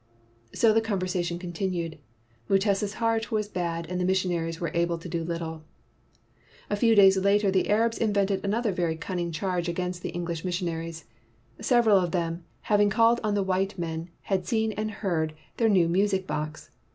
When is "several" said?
11.61-11.99